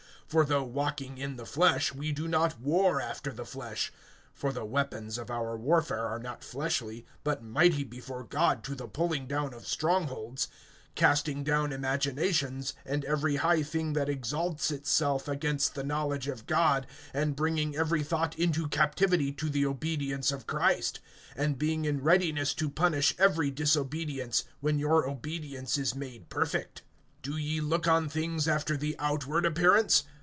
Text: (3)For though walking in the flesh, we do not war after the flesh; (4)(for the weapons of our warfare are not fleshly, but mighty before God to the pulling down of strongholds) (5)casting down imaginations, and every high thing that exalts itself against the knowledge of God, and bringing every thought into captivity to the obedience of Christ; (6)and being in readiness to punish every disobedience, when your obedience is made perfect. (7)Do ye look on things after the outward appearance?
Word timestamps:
(3)For 0.31 0.47
though 0.47 0.63
walking 0.63 1.17
in 1.17 1.35
the 1.35 1.45
flesh, 1.45 1.93
we 1.93 2.13
do 2.13 2.25
not 2.25 2.57
war 2.57 3.01
after 3.01 3.33
the 3.33 3.43
flesh; 3.43 3.91
(4)(for 4.39 4.53
the 4.53 4.63
weapons 4.63 5.17
of 5.17 5.29
our 5.29 5.57
warfare 5.57 6.05
are 6.07 6.19
not 6.21 6.41
fleshly, 6.41 7.05
but 7.25 7.43
mighty 7.43 7.83
before 7.83 8.23
God 8.23 8.63
to 8.63 8.73
the 8.73 8.87
pulling 8.87 9.27
down 9.27 9.53
of 9.53 9.67
strongholds) 9.67 10.47
(5)casting 10.95 11.43
down 11.43 11.73
imaginations, 11.73 12.73
and 12.85 13.03
every 13.03 13.35
high 13.35 13.61
thing 13.61 13.91
that 13.91 14.07
exalts 14.07 14.71
itself 14.71 15.27
against 15.27 15.75
the 15.75 15.83
knowledge 15.83 16.29
of 16.29 16.45
God, 16.45 16.87
and 17.13 17.35
bringing 17.35 17.75
every 17.75 18.01
thought 18.01 18.33
into 18.39 18.69
captivity 18.69 19.33
to 19.33 19.49
the 19.49 19.65
obedience 19.65 20.31
of 20.31 20.47
Christ; 20.47 21.01
(6)and 21.37 21.57
being 21.57 21.83
in 21.83 21.99
readiness 22.01 22.53
to 22.53 22.69
punish 22.69 23.13
every 23.19 23.51
disobedience, 23.51 24.45
when 24.61 24.79
your 24.79 25.09
obedience 25.09 25.77
is 25.77 25.93
made 25.93 26.29
perfect. 26.29 26.83
(7)Do 27.23 27.33
ye 27.37 27.59
look 27.59 27.85
on 27.85 28.07
things 28.07 28.47
after 28.47 28.77
the 28.77 28.95
outward 28.97 29.45
appearance? 29.45 30.05